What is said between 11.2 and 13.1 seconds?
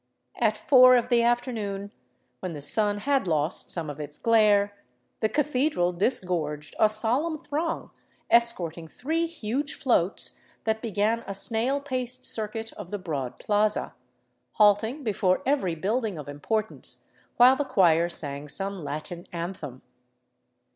a snail paced circuit of the